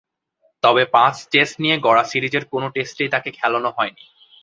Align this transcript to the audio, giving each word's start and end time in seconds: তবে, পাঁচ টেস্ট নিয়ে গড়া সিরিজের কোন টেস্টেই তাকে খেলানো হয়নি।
তবে, 0.63 0.83
পাঁচ 0.85 1.15
টেস্ট 1.31 1.55
নিয়ে 1.59 1.75
গড়া 1.77 2.03
সিরিজের 2.03 2.43
কোন 2.45 2.63
টেস্টেই 2.69 3.09
তাকে 3.09 3.29
খেলানো 3.31 3.69
হয়নি। 3.77 4.03